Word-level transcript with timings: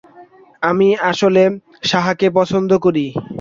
আমি 0.63 0.87
আসলে 1.11 1.43
শাহকে 1.83 2.27
পছন্দ 2.37 2.71
করি। 2.85 3.05